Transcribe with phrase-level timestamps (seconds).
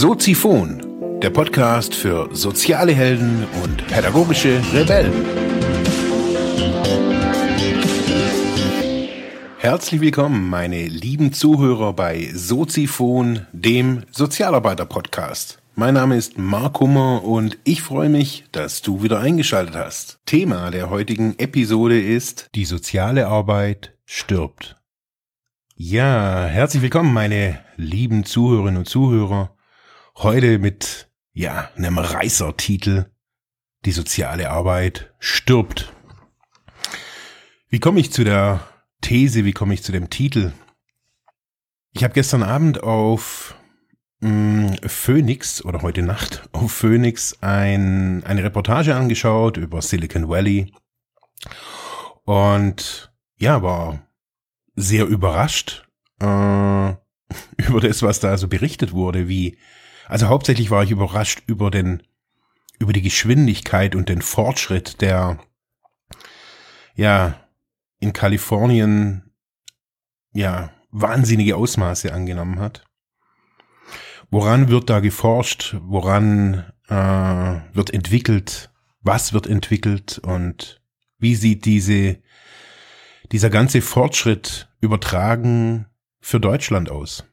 [0.00, 5.12] Soziphon, der Podcast für soziale Helden und pädagogische Rebellen.
[9.58, 15.60] Herzlich willkommen, meine lieben Zuhörer bei Soziphon, dem Sozialarbeiter-Podcast.
[15.74, 20.20] Mein Name ist Mark Hummer und ich freue mich, dass du wieder eingeschaltet hast.
[20.26, 24.76] Thema der heutigen Episode ist Die soziale Arbeit stirbt.
[25.74, 29.57] Ja, herzlich willkommen, meine lieben Zuhörerinnen und Zuhörer.
[30.20, 33.04] Heute mit, ja, einem Reißertitel.
[33.84, 35.92] Die soziale Arbeit stirbt.
[37.68, 38.66] Wie komme ich zu der
[39.00, 40.50] These, wie komme ich zu dem Titel?
[41.92, 43.54] Ich habe gestern Abend auf
[44.18, 50.72] mm, Phoenix oder heute Nacht auf Phoenix ein, eine Reportage angeschaut über Silicon Valley
[52.24, 54.02] und ja, war
[54.74, 56.24] sehr überrascht äh,
[57.56, 59.56] über das, was da so berichtet wurde, wie
[60.08, 62.02] also hauptsächlich war ich überrascht über den
[62.78, 65.38] über die Geschwindigkeit und den Fortschritt, der
[66.94, 67.34] ja
[67.98, 69.32] in Kalifornien
[70.32, 72.84] ja wahnsinnige Ausmaße angenommen hat.
[74.30, 75.76] Woran wird da geforscht?
[75.80, 76.94] Woran äh,
[77.74, 78.70] wird entwickelt?
[79.00, 80.18] Was wird entwickelt?
[80.18, 80.80] Und
[81.18, 82.18] wie sieht diese
[83.32, 85.86] dieser ganze Fortschritt übertragen
[86.20, 87.27] für Deutschland aus?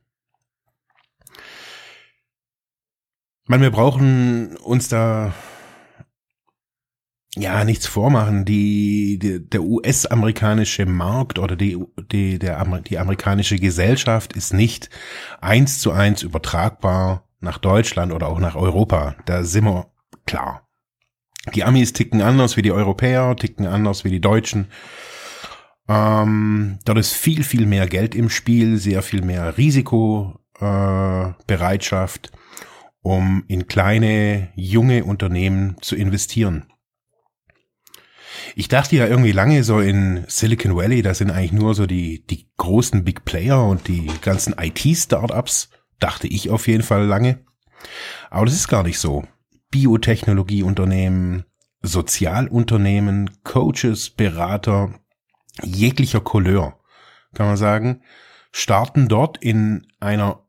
[3.48, 5.34] Meine, wir brauchen uns da
[7.36, 8.44] ja nichts vormachen.
[8.44, 11.78] Die, die der US-amerikanische Markt oder die
[12.12, 14.90] die der die amerikanische Gesellschaft ist nicht
[15.42, 19.16] eins zu eins übertragbar nach Deutschland oder auch nach Europa.
[19.26, 19.92] Da sind wir
[20.26, 20.68] klar.
[21.54, 24.72] Die Amis ticken anders wie die Europäer, ticken anders wie die Deutschen.
[25.88, 32.38] Ähm, dort ist viel, viel mehr Geld im Spiel, sehr viel mehr Risikobereitschaft, äh,
[33.06, 36.66] um in kleine, junge Unternehmen zu investieren.
[38.56, 42.26] Ich dachte ja irgendwie lange so in Silicon Valley, da sind eigentlich nur so die,
[42.26, 47.46] die großen Big Player und die ganzen IT-Startups, dachte ich auf jeden Fall lange.
[48.32, 49.24] Aber das ist gar nicht so.
[49.70, 51.46] Biotechnologieunternehmen,
[51.84, 54.96] Sozialunternehmen, Coaches, Berater,
[55.62, 56.80] jeglicher Couleur,
[57.36, 58.02] kann man sagen,
[58.52, 60.45] starten dort in einer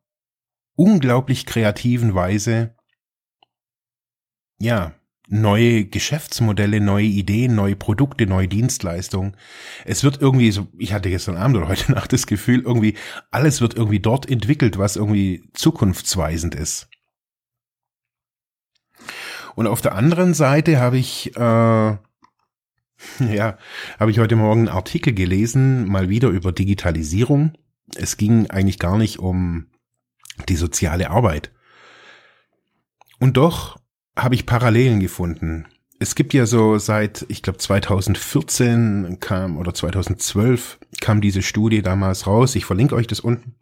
[0.77, 2.75] unglaublich kreativen Weise,
[4.59, 4.95] ja,
[5.29, 9.37] neue Geschäftsmodelle, neue Ideen, neue Produkte, neue Dienstleistungen.
[9.85, 12.95] Es wird irgendwie so, ich hatte gestern Abend oder heute Nacht das Gefühl, irgendwie
[13.31, 16.89] alles wird irgendwie dort entwickelt, was irgendwie zukunftsweisend ist.
[19.57, 21.97] Und auf der anderen Seite habe ich äh,
[23.19, 23.59] Ja,
[23.99, 27.53] habe ich heute Morgen einen Artikel gelesen, mal wieder über Digitalisierung.
[27.95, 29.67] Es ging eigentlich gar nicht um
[30.49, 31.53] die soziale Arbeit.
[33.19, 33.79] Und doch
[34.17, 35.67] habe ich Parallelen gefunden.
[35.99, 42.27] Es gibt ja so seit, ich glaube 2014 kam oder 2012 kam diese Studie damals
[42.27, 42.55] raus.
[42.55, 43.55] Ich verlinke euch das unten.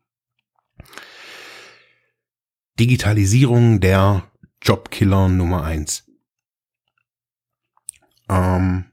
[2.78, 4.24] Digitalisierung der
[4.60, 6.04] Jobkiller Nummer eins.
[8.28, 8.86] Ähm,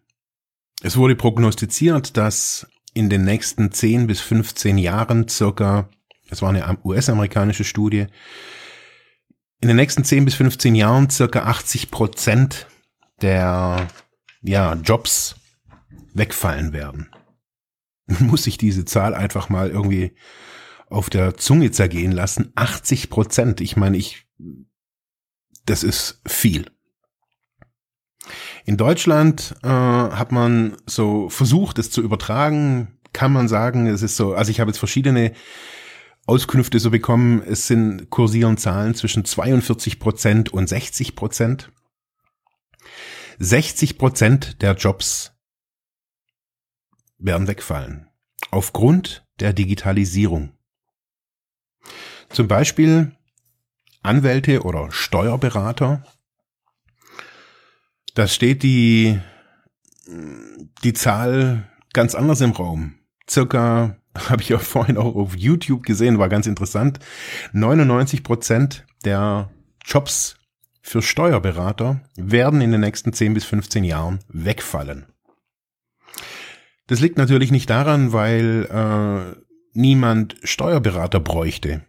[0.84, 5.90] es wurde prognostiziert, dass in den nächsten 10 bis 15 Jahren circa,
[6.31, 8.08] das war eine US-amerikanische Studie,
[9.59, 12.68] in den nächsten 10 bis 15 Jahren circa 80 Prozent
[13.22, 13.88] der
[14.41, 15.36] ja, Jobs
[16.14, 17.12] wegfallen werden.
[18.20, 20.16] Muss sich diese Zahl einfach mal irgendwie
[20.90, 22.53] auf der Zunge zergehen lassen.
[22.56, 23.62] 80 Prozent.
[23.62, 24.25] Ich meine, ich,
[25.66, 26.72] das ist viel.
[28.66, 33.00] In Deutschland äh, hat man so versucht, es zu übertragen.
[33.14, 35.34] Kann man sagen, es ist so, also ich habe jetzt verschiedene
[36.26, 41.72] Auskünfte so bekommen, es sind kursieren Zahlen zwischen 42 Prozent und 60 Prozent.
[43.40, 45.34] 60 Prozent der Jobs
[47.18, 48.08] werden wegfallen.
[48.52, 50.53] Aufgrund der Digitalisierung.
[52.29, 53.16] Zum Beispiel
[54.03, 56.03] Anwälte oder Steuerberater
[58.14, 59.20] da steht die,
[60.84, 62.96] die Zahl ganz anders im Raum.
[63.29, 63.97] Circa,
[64.29, 66.99] habe ich ja vorhin auch auf YouTube gesehen, war ganz interessant.
[67.53, 69.52] 99 Prozent der
[69.85, 70.37] Jobs
[70.81, 75.05] für Steuerberater werden in den nächsten 10 bis 15 Jahren wegfallen.
[76.87, 79.41] Das liegt natürlich nicht daran, weil äh,
[79.73, 81.85] niemand Steuerberater bräuchte.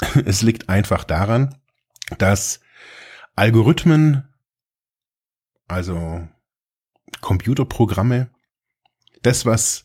[0.24, 1.56] Es liegt einfach daran,
[2.16, 2.60] dass
[3.36, 4.30] Algorithmen
[5.70, 6.26] also
[7.20, 8.30] Computerprogramme,
[9.22, 9.84] das, was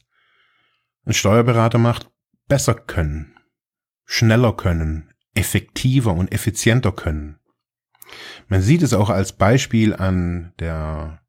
[1.06, 2.10] ein Steuerberater macht,
[2.48, 3.38] besser können,
[4.06, 7.40] schneller können, effektiver und effizienter können.
[8.48, 11.22] Man sieht es auch als Beispiel an der,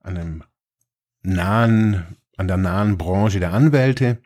[0.00, 0.44] an einem
[1.22, 4.20] nahen, an der nahen Branche der Anwälte.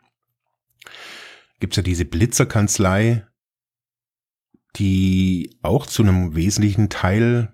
[1.59, 3.25] Gibt's ja diese Blitzerkanzlei,
[4.75, 7.53] die auch zu einem wesentlichen Teil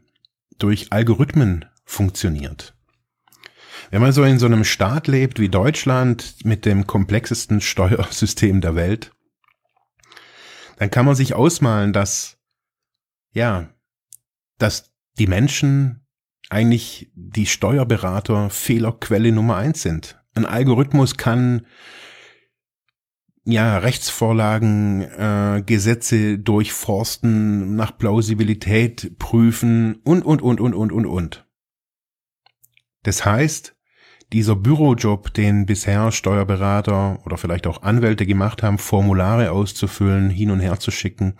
[0.57, 2.74] durch Algorithmen funktioniert.
[3.91, 8.75] Wenn man so in so einem Staat lebt wie Deutschland mit dem komplexesten Steuersystem der
[8.75, 9.11] Welt,
[10.77, 12.37] dann kann man sich ausmalen, dass,
[13.31, 13.69] ja,
[14.57, 16.05] dass die Menschen
[16.49, 20.19] eigentlich die Steuerberater Fehlerquelle Nummer eins sind.
[20.35, 21.65] Ein Algorithmus kann
[23.45, 31.47] ja Rechtsvorlagen, äh, Gesetze durchforsten, nach Plausibilität prüfen und und und und und und und.
[33.03, 33.74] Das heißt,
[34.33, 40.59] dieser Bürojob, den bisher Steuerberater oder vielleicht auch Anwälte gemacht haben, Formulare auszufüllen, hin und
[40.59, 41.35] her zu schicken,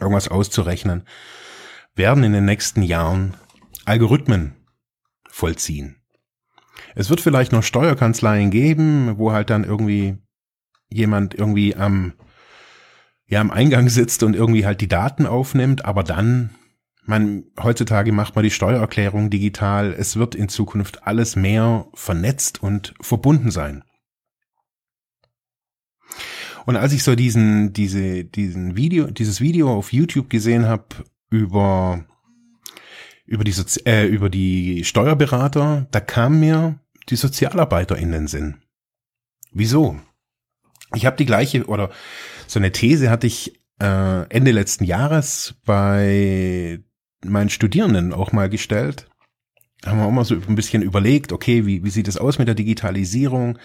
[0.00, 1.04] irgendwas auszurechnen,
[1.94, 3.34] werden in den nächsten Jahren
[3.84, 4.54] Algorithmen
[5.30, 5.96] vollziehen.
[6.94, 10.18] Es wird vielleicht noch Steuerkanzleien geben, wo halt dann irgendwie
[10.88, 12.14] jemand irgendwie am,
[13.26, 16.50] ja, am Eingang sitzt und irgendwie halt die Daten aufnimmt, aber dann,
[17.08, 19.92] man, heutzutage macht man die Steuererklärung digital.
[19.92, 23.84] Es wird in Zukunft alles mehr vernetzt und verbunden sein.
[26.66, 30.84] Und als ich so diesen, diese, diesen Video, dieses Video auf YouTube gesehen habe
[31.30, 32.04] über
[33.26, 38.62] über die, Sozi äh, über die Steuerberater, da kam mir die Sozialarbeiter in den Sinn.
[39.52, 40.00] Wieso?
[40.94, 41.90] Ich habe die gleiche oder
[42.46, 46.84] so eine These hatte ich äh, Ende letzten Jahres bei
[47.28, 49.08] meinen Studierenden auch mal gestellt.
[49.84, 52.48] Haben wir auch mal so ein bisschen überlegt, okay, wie, wie sieht es aus mit
[52.48, 53.58] der Digitalisierung?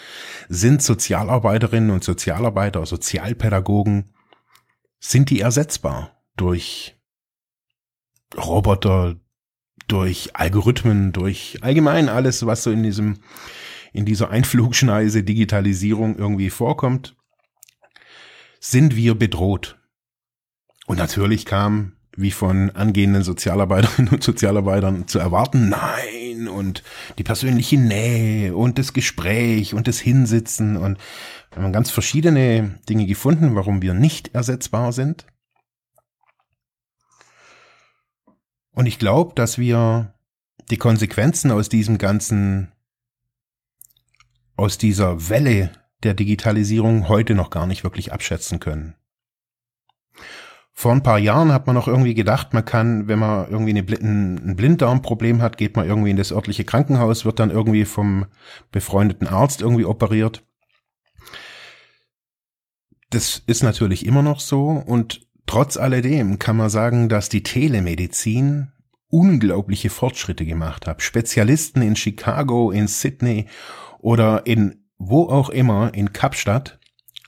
[0.50, 4.14] Sind Sozialarbeiterinnen und Sozialarbeiter, Sozialpädagogen,
[5.00, 6.98] sind die ersetzbar durch
[8.38, 9.16] Roboter,
[9.88, 13.20] durch Algorithmen, durch allgemein alles, was so in diesem,
[13.94, 17.16] in dieser Einflugschneise Digitalisierung irgendwie vorkommt,
[18.60, 19.80] sind wir bedroht.
[20.86, 26.84] Und natürlich kam, wie von angehenden Sozialarbeiterinnen und Sozialarbeitern zu erwarten, nein, und
[27.18, 30.98] die persönliche Nähe und das Gespräch und das Hinsitzen und
[31.54, 35.26] wir haben ganz verschiedene Dinge gefunden, warum wir nicht ersetzbar sind.
[38.72, 40.14] Und ich glaube, dass wir
[40.70, 42.72] die Konsequenzen aus diesem ganzen,
[44.56, 45.72] aus dieser Welle
[46.04, 48.96] der Digitalisierung heute noch gar nicht wirklich abschätzen können.
[50.74, 53.82] Vor ein paar Jahren hat man noch irgendwie gedacht, man kann, wenn man irgendwie eine,
[53.82, 58.26] ein Blinddarmproblem hat, geht man irgendwie in das örtliche Krankenhaus, wird dann irgendwie vom
[58.72, 60.44] befreundeten Arzt irgendwie operiert.
[63.10, 68.72] Das ist natürlich immer noch so und Trotz alledem kann man sagen, dass die Telemedizin
[69.10, 71.02] unglaubliche Fortschritte gemacht hat.
[71.02, 73.48] Spezialisten in Chicago, in Sydney
[74.00, 76.80] oder in wo auch immer in Kapstadt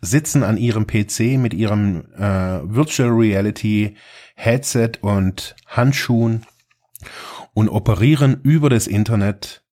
[0.03, 3.95] sitzen an ihrem PC mit ihrem äh, Virtual Reality
[4.35, 6.45] Headset und Handschuhen
[7.53, 9.63] und operieren über das Internet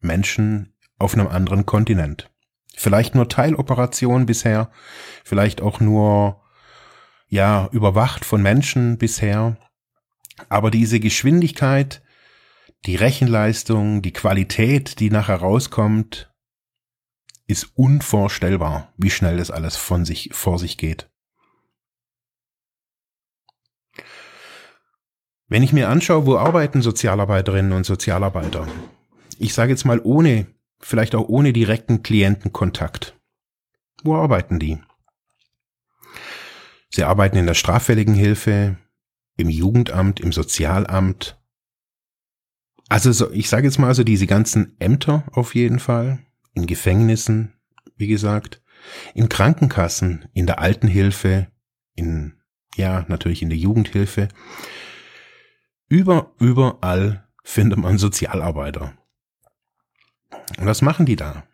[0.00, 2.30] Menschen auf einem anderen Kontinent.
[2.74, 4.70] Vielleicht nur Teiloperation bisher,
[5.24, 6.40] vielleicht auch nur
[7.28, 9.58] ja überwacht von Menschen bisher.
[10.48, 12.02] Aber diese Geschwindigkeit,
[12.86, 16.31] die Rechenleistung, die Qualität, die nachher rauskommt,
[17.52, 21.08] ist unvorstellbar, wie schnell das alles von sich, vor sich geht.
[25.48, 28.66] Wenn ich mir anschaue, wo arbeiten Sozialarbeiterinnen und Sozialarbeiter?
[29.38, 30.46] Ich sage jetzt mal ohne,
[30.80, 33.20] vielleicht auch ohne direkten Klientenkontakt.
[34.02, 34.78] Wo arbeiten die?
[36.88, 38.76] Sie arbeiten in der straffälligen Hilfe,
[39.36, 41.38] im Jugendamt, im Sozialamt.
[42.88, 46.18] Also so, ich sage jetzt mal also diese ganzen Ämter auf jeden Fall,
[46.54, 47.54] in Gefängnissen,
[47.96, 48.62] wie gesagt,
[49.14, 51.48] in Krankenkassen, in der Altenhilfe,
[51.94, 52.34] in
[52.74, 54.28] ja, natürlich in der Jugendhilfe.
[55.88, 58.94] Über, überall findet man Sozialarbeiter.
[60.58, 61.44] Und was machen die da?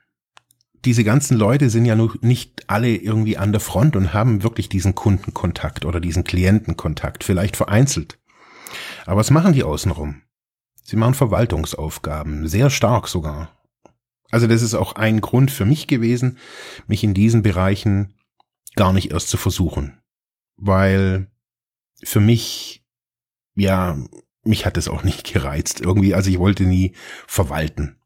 [0.85, 4.69] diese ganzen Leute sind ja noch nicht alle irgendwie an der Front und haben wirklich
[4.69, 8.19] diesen Kundenkontakt oder diesen Klientenkontakt, vielleicht vereinzelt.
[9.07, 10.23] Aber was machen die außenrum?
[10.83, 13.58] Sie machen Verwaltungsaufgaben, sehr stark sogar.
[14.31, 16.39] Also das ist auch ein Grund für mich gewesen,
[16.87, 18.15] mich in diesen Bereichen
[18.77, 20.01] gar nicht erst zu versuchen.
[20.57, 21.31] Weil
[22.03, 22.85] für mich,
[23.55, 23.97] ja,
[24.43, 26.15] mich hat es auch nicht gereizt irgendwie.
[26.15, 26.93] Also ich wollte nie
[27.27, 27.99] verwalten.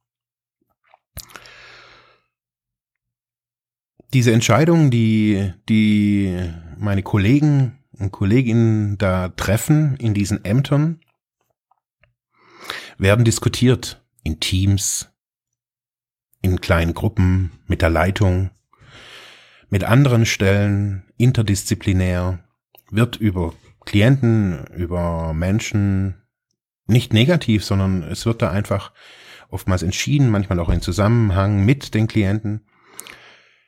[4.13, 11.01] diese Entscheidung, die, die meine Kollegen und Kolleginnen da treffen in diesen Ämtern,
[12.99, 15.12] werden diskutiert in Teams,
[16.43, 18.51] in kleinen Gruppen, mit der Leitung,
[19.71, 22.41] mit anderen Stellen, interdisziplinär,
[22.91, 23.55] wird über
[23.87, 26.23] Klienten, über Menschen
[26.87, 28.93] nicht negativ, sondern es wird da einfach
[29.49, 32.67] oftmals entschieden, manchmal auch in Zusammenhang mit den Klienten,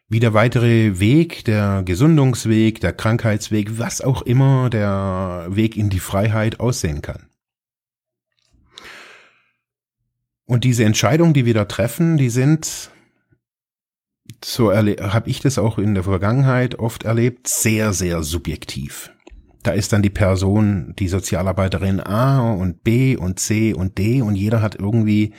[0.09, 6.01] wie der weitere Weg, der Gesundungsweg, der Krankheitsweg, was auch immer der Weg in die
[6.01, 7.29] Freiheit aussehen kann.
[10.47, 12.91] Und diese Entscheidungen, die wir da treffen, die sind,
[14.45, 19.11] so habe ich das auch in der Vergangenheit oft erlebt, sehr, sehr subjektiv.
[19.63, 24.35] Da ist dann die Person, die Sozialarbeiterin A und B und C und D und
[24.35, 25.33] jeder hat irgendwie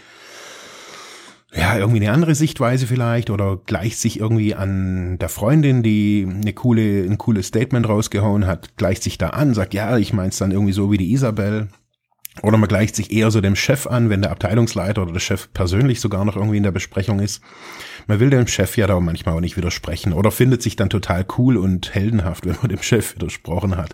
[1.56, 6.54] ja, irgendwie eine andere Sichtweise vielleicht oder gleicht sich irgendwie an der Freundin, die eine
[6.54, 10.52] coole, ein cooles Statement rausgehauen hat, gleicht sich da an, sagt, ja, ich mein's dann
[10.52, 11.70] irgendwie so wie die Isabel.
[12.42, 15.52] Oder man gleicht sich eher so dem Chef an, wenn der Abteilungsleiter oder der Chef
[15.54, 17.42] persönlich sogar noch irgendwie in der Besprechung ist.
[18.08, 21.26] Man will dem Chef ja da manchmal auch nicht widersprechen oder findet sich dann total
[21.38, 23.94] cool und heldenhaft, wenn man dem Chef widersprochen hat.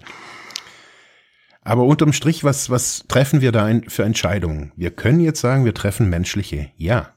[1.62, 4.72] Aber unterm Strich, was, was treffen wir da für Entscheidungen?
[4.76, 7.14] Wir können jetzt sagen, wir treffen menschliche, ja.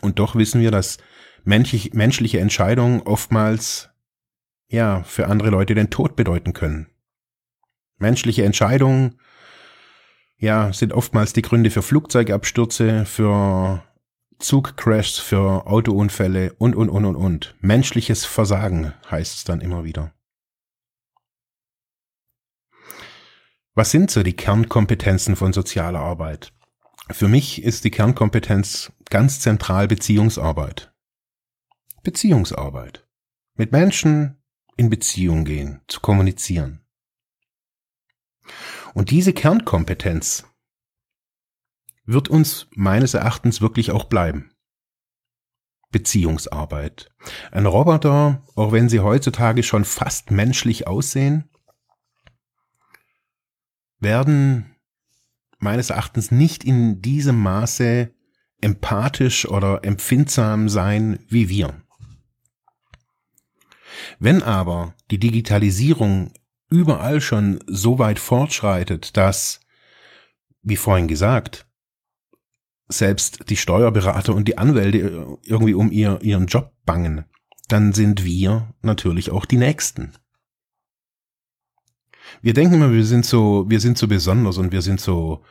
[0.00, 0.98] Und doch wissen wir, dass
[1.44, 3.90] menschlich, menschliche Entscheidungen oftmals,
[4.68, 6.86] ja, für andere Leute den Tod bedeuten können.
[7.98, 9.18] Menschliche Entscheidungen,
[10.42, 13.80] ja, sind oftmals die Gründe für Flugzeugabstürze, für
[14.40, 17.54] Zugcrashs, für Autounfälle und, und, und, und, und.
[17.60, 20.12] Menschliches Versagen heißt es dann immer wieder.
[23.74, 26.52] Was sind so die Kernkompetenzen von sozialer Arbeit?
[27.12, 30.92] Für mich ist die Kernkompetenz ganz zentral Beziehungsarbeit.
[32.02, 33.06] Beziehungsarbeit.
[33.54, 34.42] Mit Menschen
[34.76, 36.80] in Beziehung gehen, zu kommunizieren.
[38.94, 40.44] Und diese Kernkompetenz
[42.04, 44.50] wird uns meines Erachtens wirklich auch bleiben.
[45.90, 47.10] Beziehungsarbeit.
[47.50, 51.50] Ein Roboter, auch wenn sie heutzutage schon fast menschlich aussehen,
[54.00, 54.74] werden
[55.58, 58.12] meines Erachtens nicht in diesem Maße
[58.60, 61.82] empathisch oder empfindsam sein wie wir.
[64.18, 66.32] Wenn aber die Digitalisierung
[66.72, 69.60] überall schon so weit fortschreitet, dass,
[70.62, 71.66] wie vorhin gesagt,
[72.88, 77.24] selbst die Steuerberater und die Anwälte irgendwie um ihr, ihren Job bangen,
[77.68, 80.12] dann sind wir natürlich auch die Nächsten.
[82.40, 85.42] Wir denken immer, wir sind so, wir sind so besonders und wir sind so,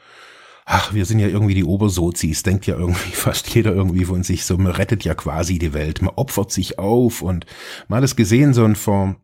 [0.65, 4.45] ach, wir sind ja irgendwie die Obersozis, denkt ja irgendwie fast jeder irgendwie von sich
[4.45, 7.45] so, man rettet ja quasi die Welt, man opfert sich auf und
[7.87, 9.15] man hat es gesehen, so ein vor,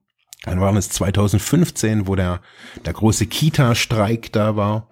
[0.47, 2.41] dann waren es 2015, wo der,
[2.85, 4.89] der große Kita-Streik da war.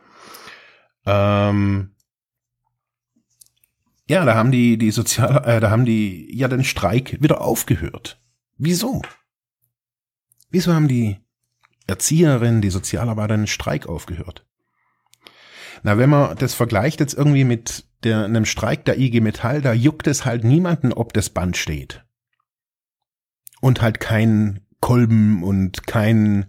[1.05, 1.95] Ähm,
[4.07, 8.21] ja, da haben die, die Sozial, äh, da haben die ja den Streik wieder aufgehört.
[8.57, 9.01] Wieso?
[10.49, 11.17] Wieso haben die
[11.87, 14.45] Erzieherinnen, die Sozialarbeiter einen Streik aufgehört.
[15.83, 19.71] Na, wenn man das vergleicht jetzt irgendwie mit der, einem Streik der IG Metall, da
[19.71, 22.03] juckt es halt niemanden, ob das Band steht.
[23.61, 26.45] Und halt kein Kolben und kein,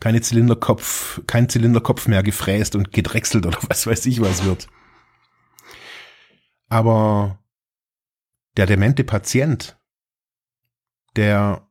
[0.00, 4.66] keine Zylinderkopf, kein Zylinderkopf mehr gefräst und gedrechselt oder was weiß ich was wird.
[6.68, 7.38] Aber
[8.56, 9.78] der demente Patient,
[11.14, 11.70] der,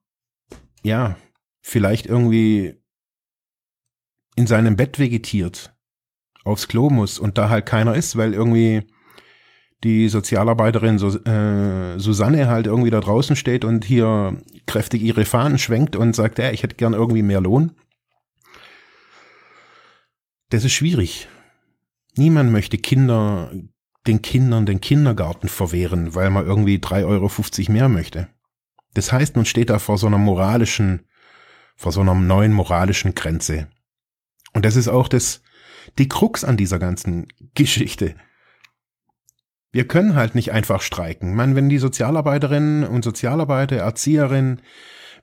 [0.83, 1.17] ja,
[1.59, 2.81] vielleicht irgendwie
[4.37, 5.75] in seinem Bett vegetiert,
[6.45, 8.87] aufs Klo muss und da halt keiner ist, weil irgendwie
[9.85, 15.95] die Sozialarbeiterin äh, Susanne halt irgendwie da draußen steht und hier kräftig ihre Fahnen schwenkt
[15.95, 17.71] und sagt, ja, ich hätte gern irgendwie mehr Lohn.
[20.49, 21.27] Das ist schwierig.
[22.17, 23.51] Niemand möchte Kinder,
[24.07, 28.27] den Kindern den Kindergarten verwehren, weil man irgendwie 3,50 Euro mehr möchte.
[28.95, 31.05] Das heißt, man steht da vor so einer moralischen,
[31.75, 33.67] vor so einer neuen moralischen Grenze.
[34.53, 35.43] Und das ist auch das,
[35.99, 38.15] die Krux an dieser ganzen Geschichte.
[39.75, 41.35] Wir können halt nicht einfach streiken.
[41.35, 44.61] Man, wenn die Sozialarbeiterinnen und Sozialarbeiter, Erzieherinnen,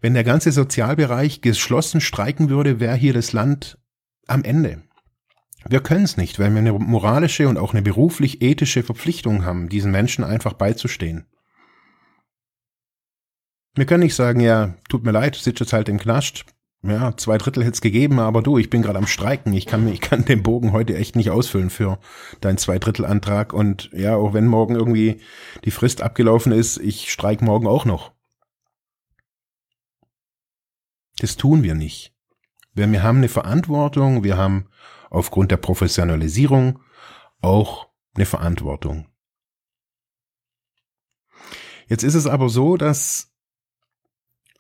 [0.03, 3.79] wenn der ganze Sozialbereich geschlossen streiken würde, wäre hier das Land
[4.27, 4.83] am Ende.
[5.67, 9.91] Wir können es nicht, weil wir eine moralische und auch eine beruflich-ethische Verpflichtung haben, diesen
[9.91, 11.25] Menschen einfach beizustehen.
[13.75, 16.45] Wir können nicht sagen, ja, tut mir leid, sitzt jetzt halt im Knast,
[16.85, 19.53] ja, zwei Drittel hätte es gegeben, aber du, ich bin gerade am Streiken.
[19.53, 22.01] Ich kann, ich kann den Bogen heute echt nicht ausfüllen für
[22.41, 23.53] deinen Zweidrittelantrag.
[23.53, 25.21] Und ja, auch wenn morgen irgendwie
[25.65, 28.13] die Frist abgelaufen ist, ich streik morgen auch noch.
[31.19, 32.17] Das tun wir nicht.
[32.75, 34.67] Wir haben eine Verantwortung, wir haben
[35.11, 36.81] aufgrund der Professionalisierung
[37.43, 39.07] auch eine Verantwortung.
[41.87, 43.32] Jetzt ist es aber so, dass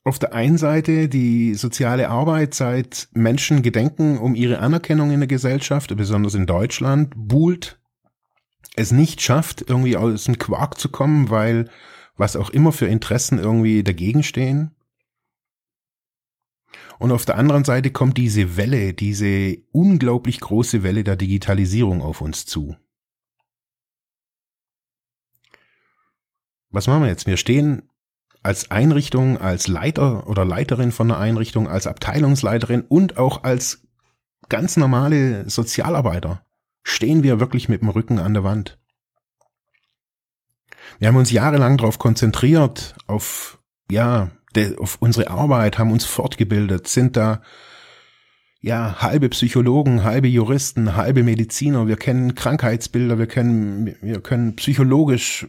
[0.04, 5.28] auf der einen Seite die soziale Arbeit seit Menschen gedenken um ihre Anerkennung in der
[5.28, 7.78] Gesellschaft, besonders in Deutschland, buhlt,
[8.74, 11.70] es nicht schafft, irgendwie aus dem Quark zu kommen, weil
[12.16, 14.74] was auch immer für Interessen irgendwie dagegen stehen.
[16.98, 22.20] Und auf der anderen Seite kommt diese Welle, diese unglaublich große Welle der Digitalisierung auf
[22.20, 22.76] uns zu.
[26.70, 27.26] Was machen wir jetzt?
[27.26, 27.88] Wir stehen
[28.42, 33.86] als Einrichtung, als Leiter oder Leiterin von einer Einrichtung, als Abteilungsleiterin und auch als
[34.48, 36.44] ganz normale Sozialarbeiter
[36.82, 38.78] stehen wir wirklich mit dem Rücken an der Wand.
[40.98, 43.58] Wir haben uns jahrelang darauf konzentriert, auf,
[43.90, 47.42] ja, de, auf unsere Arbeit, haben uns fortgebildet, sind da,
[48.60, 55.48] ja, halbe Psychologen, halbe Juristen, halbe Mediziner, wir kennen Krankheitsbilder, wir können, wir können psychologisch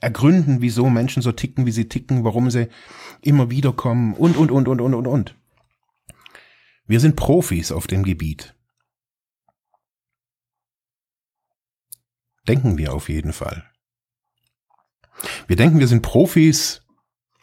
[0.00, 2.68] ergründen, wieso Menschen so ticken, wie sie ticken, warum sie
[3.20, 5.34] immer wieder kommen und, und, und, und, und, und, und.
[6.86, 8.54] Wir sind Profis auf dem Gebiet.
[12.46, 13.64] Denken wir auf jeden Fall.
[15.46, 16.82] Wir denken, wir sind Profis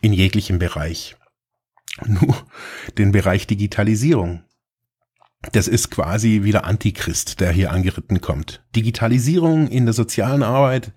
[0.01, 1.15] in jeglichem Bereich.
[2.05, 2.47] Nur
[2.97, 4.43] den Bereich Digitalisierung.
[5.51, 8.63] Das ist quasi wieder Antichrist, der hier angeritten kommt.
[8.75, 10.93] Digitalisierung in der sozialen Arbeit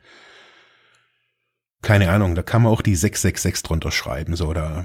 [1.88, 4.84] keine Ahnung, da kann man auch die 666 drunter schreiben, so, oder.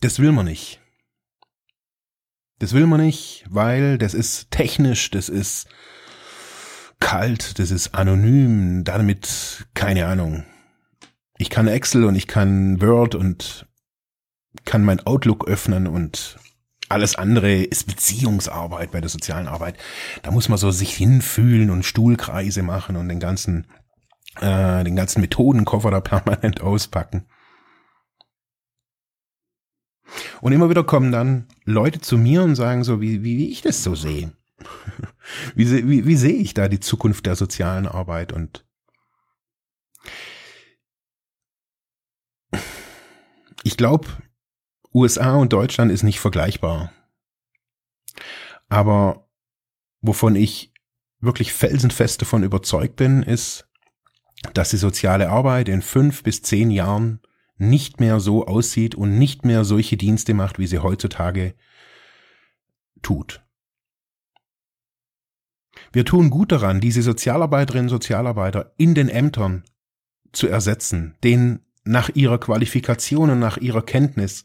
[0.00, 0.80] Das will man nicht.
[2.58, 5.68] Das will man nicht, weil das ist technisch, das ist
[6.98, 10.44] kalt, das ist anonym, damit, keine Ahnung.
[11.38, 13.68] Ich kann Excel und ich kann Word und
[14.64, 16.36] kann mein Outlook öffnen und
[16.88, 19.78] alles andere ist Beziehungsarbeit bei der sozialen Arbeit.
[20.24, 23.68] Da muss man so sich hinfühlen und Stuhlkreise machen und den ganzen
[24.40, 27.26] äh, den ganzen Methodenkoffer da permanent auspacken.
[30.40, 33.62] Und immer wieder kommen dann Leute zu mir und sagen so, wie, wie, wie ich
[33.62, 34.32] das so sehe.
[35.54, 38.64] wie, wie, wie sehe ich da die Zukunft der sozialen Arbeit und
[43.64, 44.08] ich glaube,
[44.94, 46.92] USA und Deutschland ist nicht vergleichbar.
[48.68, 49.28] Aber
[50.02, 50.72] wovon ich
[51.18, 53.66] wirklich felsenfest davon überzeugt bin, ist,
[54.52, 57.20] dass die soziale Arbeit in fünf bis zehn Jahren
[57.56, 61.54] nicht mehr so aussieht und nicht mehr solche Dienste macht, wie sie heutzutage
[63.02, 63.42] tut.
[65.92, 69.64] Wir tun gut daran, diese Sozialarbeiterinnen und Sozialarbeiter in den Ämtern
[70.32, 74.44] zu ersetzen, denen nach ihrer Qualifikation und nach ihrer Kenntnis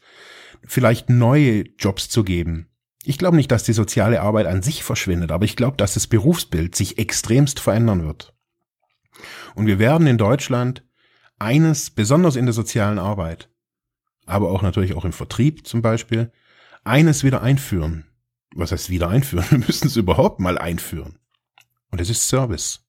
[0.64, 2.68] vielleicht neue Jobs zu geben.
[3.04, 6.08] Ich glaube nicht, dass die soziale Arbeit an sich verschwindet, aber ich glaube, dass das
[6.08, 8.36] Berufsbild sich extremst verändern wird.
[9.56, 10.84] Und wir werden in Deutschland
[11.38, 13.50] eines, besonders in der sozialen Arbeit,
[14.26, 16.32] aber auch natürlich auch im Vertrieb zum Beispiel,
[16.84, 18.06] eines wieder einführen.
[18.56, 19.46] Was heißt wieder einführen?
[19.52, 21.20] Wir müssen es überhaupt mal einführen.
[21.92, 22.86] Und es ist Service.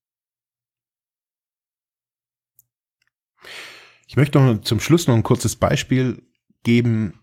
[4.07, 6.23] Ich möchte noch zum Schluss noch ein kurzes Beispiel
[6.63, 7.21] geben,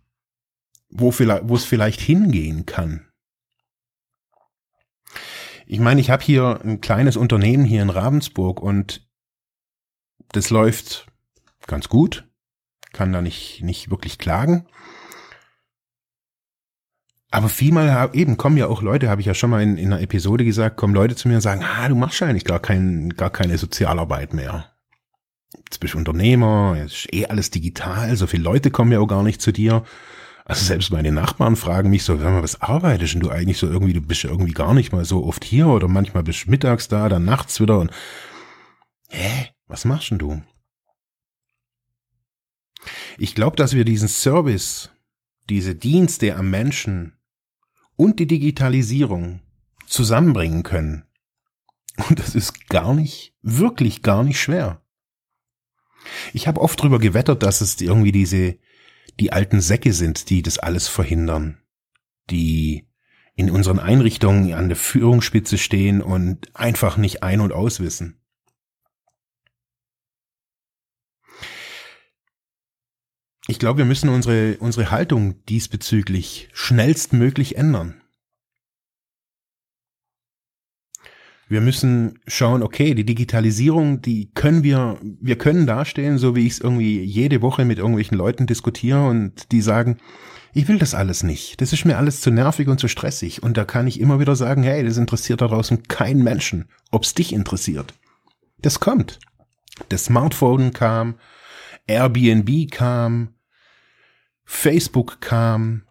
[0.90, 3.08] wo, wo es vielleicht hingehen kann.
[5.66, 9.07] Ich meine, ich habe hier ein kleines Unternehmen hier in Ravensburg und
[10.32, 11.08] das läuft
[11.68, 12.28] ganz gut,
[12.94, 14.68] kann da nicht, nicht wirklich klagen.
[17.30, 20.02] Aber vielmal eben kommen ja auch Leute, habe ich ja schon mal in, in einer
[20.02, 23.30] Episode gesagt, kommen Leute zu mir und sagen, ah, du machst eigentlich gar, kein, gar
[23.30, 24.72] keine Sozialarbeit mehr.
[25.66, 29.08] Jetzt bist du Unternehmer, jetzt ist eh alles digital, so viele Leute kommen ja auch
[29.08, 29.84] gar nicht zu dir.
[30.46, 34.02] Also selbst meine Nachbarn fragen mich so, was arbeitest denn du eigentlich so irgendwie, du
[34.02, 37.10] bist ja irgendwie gar nicht mal so oft hier oder manchmal bist du mittags da,
[37.10, 37.92] dann nachts wieder und
[39.10, 39.50] hä?
[39.68, 40.42] Was machst denn du?
[43.18, 44.92] Ich glaube, dass wir diesen Service,
[45.50, 47.18] diese Dienste am Menschen
[47.96, 49.42] und die Digitalisierung
[49.88, 51.06] zusammenbringen können.
[52.10, 54.82] Und das ist gar nicht, wirklich gar nicht schwer.
[56.34, 58.58] Ich habe oft drüber gewettert, dass es irgendwie diese,
[59.20, 61.58] die alten Säcke sind, die das alles verhindern,
[62.30, 62.88] die
[63.36, 68.22] in unseren Einrichtungen an der Führungsspitze stehen und einfach nicht ein- und auswissen.
[73.50, 78.02] Ich glaube, wir müssen unsere, unsere Haltung diesbezüglich schnellstmöglich ändern.
[81.50, 86.54] Wir müssen schauen, okay, die Digitalisierung, die können wir, wir können dastehen, so wie ich
[86.54, 89.98] es irgendwie jede Woche mit irgendwelchen Leuten diskutiere und die sagen,
[90.58, 91.62] Ich will das alles nicht.
[91.62, 93.44] Das ist mir alles zu nervig und zu stressig.
[93.44, 97.14] Und da kann ich immer wieder sagen, hey, das interessiert da draußen keinen Menschen, ob's
[97.14, 97.94] dich interessiert.
[98.58, 99.20] Das kommt.
[99.90, 101.20] Das Smartphone kam,
[101.86, 103.36] Airbnb kam,
[104.50, 105.84] Facebook kam,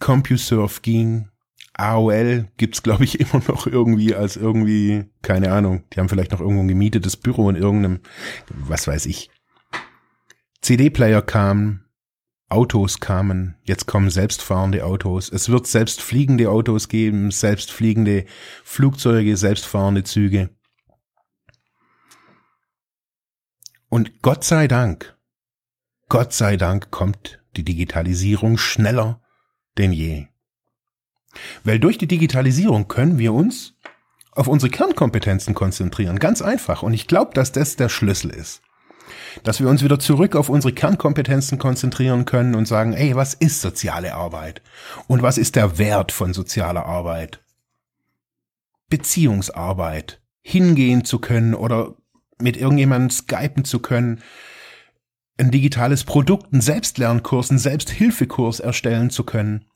[0.00, 1.28] CompuServe ging,
[1.74, 6.40] AOL gibt's glaube ich immer noch irgendwie als irgendwie, keine Ahnung, die haben vielleicht noch
[6.40, 8.00] irgendwo ein gemietetes Büro in irgendeinem,
[8.48, 9.30] was weiß ich.
[10.60, 11.84] CD-Player kamen,
[12.48, 15.30] Autos kamen, jetzt kommen selbstfahrende Autos.
[15.30, 18.26] Es wird selbstfliegende Autos geben, selbstfliegende
[18.62, 20.50] Flugzeuge, selbstfahrende Züge.
[23.88, 25.16] Und Gott sei Dank,
[26.12, 29.22] Gott sei Dank kommt die Digitalisierung schneller
[29.78, 30.26] denn je.
[31.64, 33.78] Weil durch die Digitalisierung können wir uns
[34.32, 36.18] auf unsere Kernkompetenzen konzentrieren.
[36.18, 36.82] Ganz einfach.
[36.82, 38.60] Und ich glaube, dass das der Schlüssel ist.
[39.42, 43.62] Dass wir uns wieder zurück auf unsere Kernkompetenzen konzentrieren können und sagen, ey, was ist
[43.62, 44.60] soziale Arbeit?
[45.06, 47.42] Und was ist der Wert von sozialer Arbeit?
[48.90, 50.20] Beziehungsarbeit.
[50.42, 51.94] Hingehen zu können oder
[52.38, 54.20] mit irgendjemandem skypen zu können,
[55.42, 59.66] ein digitales Produkt, einen Selbstlernkurs, einen Selbsthilfekurs erstellen zu können.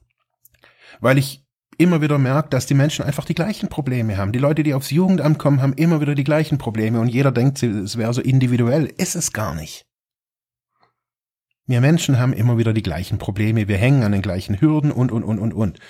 [1.01, 1.45] Weil ich
[1.79, 4.33] immer wieder merke, dass die Menschen einfach die gleichen Probleme haben.
[4.33, 7.63] Die Leute, die aufs Jugendamt kommen, haben immer wieder die gleichen Probleme und jeder denkt,
[7.63, 8.87] es wäre so individuell.
[8.97, 9.85] Ist es gar nicht.
[11.67, 13.69] Wir Menschen haben immer wieder die gleichen Probleme.
[13.69, 15.81] Wir hängen an den gleichen Hürden und, und, und, und, und.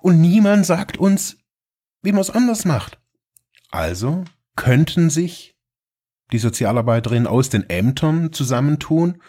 [0.00, 1.38] Und niemand sagt uns,
[2.02, 3.00] wie man es anders macht.
[3.70, 5.51] Also könnten sich
[6.32, 9.22] die Sozialarbeiterinnen aus den Ämtern zusammentun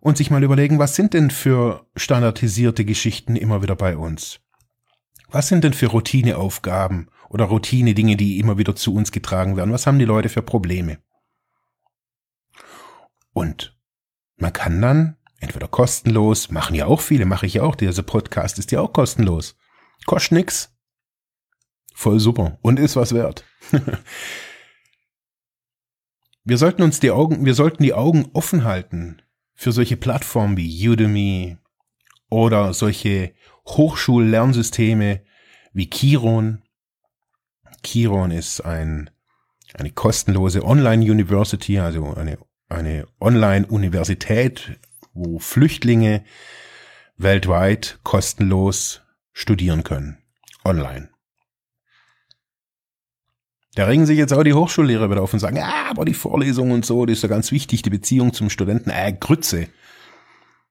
[0.00, 4.40] und sich mal überlegen, was sind denn für standardisierte Geschichten immer wieder bei uns?
[5.30, 9.72] Was sind denn für Routineaufgaben oder Routine-Dinge, die immer wieder zu uns getragen werden?
[9.72, 10.98] Was haben die Leute für Probleme?
[13.32, 13.76] Und
[14.36, 18.58] man kann dann entweder kostenlos, machen ja auch viele, mache ich ja auch, dieser Podcast
[18.58, 19.56] ist ja auch kostenlos.
[20.06, 20.74] Kostet nix.
[21.94, 23.44] Voll super und ist was wert.
[26.48, 29.20] wir sollten uns die Augen, wir sollten die Augen offen halten
[29.54, 31.58] für solche Plattformen wie Udemy
[32.30, 33.34] oder solche
[33.66, 35.20] Hochschullernsysteme
[35.74, 36.62] wie Kiron.
[37.82, 39.10] Kiron ist ein,
[39.74, 42.38] eine kostenlose Online-University, also eine,
[42.70, 44.78] eine Online-Universität,
[45.12, 46.24] wo Flüchtlinge
[47.18, 49.02] weltweit kostenlos
[49.34, 50.16] studieren können.
[50.64, 51.10] Online.
[53.78, 56.72] Da regen sich jetzt auch die Hochschullehrer wieder auf und sagen, ah, aber die Vorlesung
[56.72, 58.90] und so, das ist ja ganz wichtig, die Beziehung zum Studenten.
[58.90, 59.68] Äh, Grütze.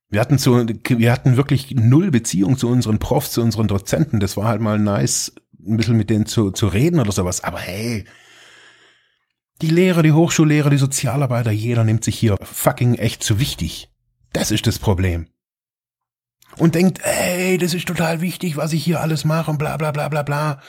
[0.10, 4.20] Wir hatten so, wir hatten wirklich null Beziehung zu unseren Profs, zu unseren Dozenten.
[4.20, 5.34] Das war halt mal nice,
[5.65, 7.46] ein bisschen mit denen zu, zu reden oder sowas.
[7.46, 8.04] Aber hey,
[9.62, 13.89] die Lehrer, die Hochschullehrer, die Sozialarbeiter, jeder nimmt sich hier fucking echt zu wichtig.
[14.34, 15.28] Das ist das Problem.
[16.58, 19.91] Und denkt, ey, das ist total wichtig, was ich hier alles mache und bla bla
[19.91, 20.62] bla bla bla.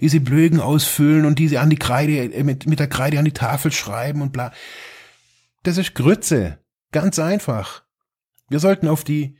[0.00, 3.32] Diese Blögen ausfüllen und diese an die Kreide, äh, mit, mit der Kreide an die
[3.32, 4.52] Tafel schreiben und bla.
[5.62, 6.58] Das ist Grütze.
[6.92, 7.84] Ganz einfach.
[8.48, 9.36] Wir sollten auf die,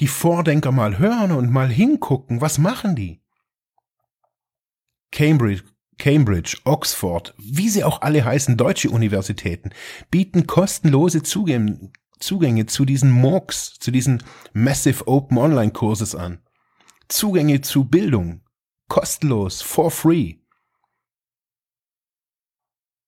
[0.00, 2.40] die Vordenker mal hören und mal hingucken.
[2.40, 3.20] Was machen die?
[5.12, 5.64] Cambridge,
[5.98, 9.70] Cambridge, Oxford, wie sie auch alle heißen, deutsche Universitäten,
[10.10, 16.40] bieten kostenlose Zugänge, Zugänge zu diesen MOOCs, zu diesen Massive Open Online Courses an.
[17.08, 18.42] Zugänge zu Bildung.
[18.88, 20.36] Kostenlos, for free.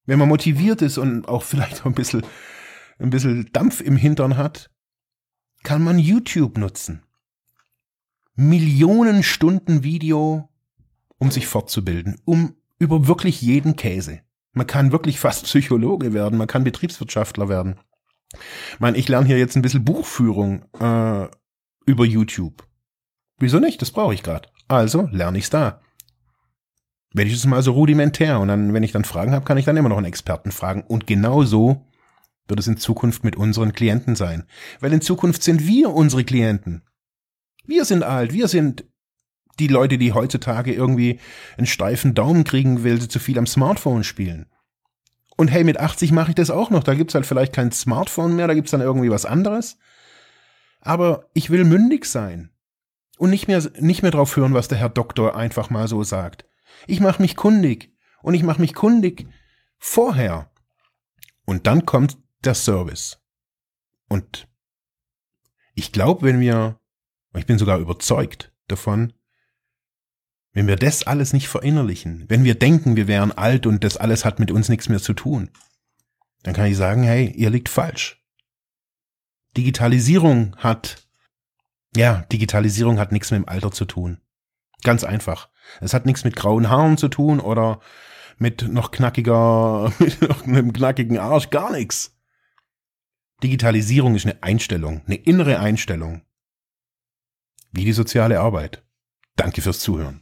[0.05, 2.25] Wenn man motiviert ist und auch vielleicht ein bisschen,
[2.98, 4.70] ein bisschen Dampf im Hintern hat,
[5.62, 7.05] kann man YouTube nutzen.
[8.35, 10.48] Millionen Stunden Video,
[11.18, 14.20] um sich fortzubilden, um über wirklich jeden Käse.
[14.53, 17.79] Man kann wirklich fast Psychologe werden, man kann Betriebswirtschaftler werden.
[18.73, 21.29] Ich meine, ich lerne hier jetzt ein bisschen Buchführung äh,
[21.87, 22.66] über YouTube.
[23.38, 23.83] Wieso nicht?
[23.83, 24.49] Das brauche ich gerade.
[24.68, 25.81] Also lerne ich's da.
[27.14, 29.66] Wenn ich es mal so rudimentär und dann, wenn ich dann Fragen habe, kann ich
[29.66, 30.83] dann immer noch einen Experten fragen.
[30.83, 31.87] Und genau so
[32.49, 34.45] wird es in Zukunft mit unseren Klienten sein.
[34.81, 36.83] Weil in Zukunft sind wir unsere Klienten.
[37.64, 38.85] Wir sind alt, wir sind
[39.59, 41.21] die Leute, die heutzutage irgendwie
[41.59, 44.47] einen steifen Daumen kriegen, weil sie zu viel am Smartphone spielen.
[45.42, 46.85] Und hey, mit 80 mache ich das auch noch.
[46.85, 49.76] Da gibt's halt vielleicht kein Smartphone mehr, da gibt's dann irgendwie was anderes.
[50.81, 52.52] Aber ich will mündig sein.
[53.18, 56.44] Und nicht mehr, nicht mehr drauf hören, was der Herr Doktor einfach mal so sagt.
[56.87, 57.92] Ich mache mich kundig.
[58.22, 59.26] Und ich mache mich kundig
[59.78, 60.48] vorher.
[61.44, 63.18] Und dann kommt der Service.
[64.09, 64.46] Und
[65.74, 66.78] ich glaube, wenn wir,
[67.37, 69.12] ich bin sogar überzeugt davon,
[70.53, 74.25] wenn wir das alles nicht verinnerlichen, wenn wir denken, wir wären alt und das alles
[74.25, 75.51] hat mit uns nichts mehr zu tun,
[76.43, 78.23] dann kann ich sagen, hey, ihr liegt falsch.
[79.57, 81.07] Digitalisierung hat
[81.95, 84.21] Ja, Digitalisierung hat nichts mit dem Alter zu tun.
[84.83, 85.49] Ganz einfach.
[85.81, 87.81] Es hat nichts mit grauen Haaren zu tun oder
[88.38, 92.19] mit noch knackiger, mit noch einem knackigen Arsch, gar nichts.
[93.43, 96.23] Digitalisierung ist eine Einstellung, eine innere Einstellung.
[97.73, 98.85] Wie die soziale Arbeit.
[99.37, 100.21] Danke fürs Zuhören.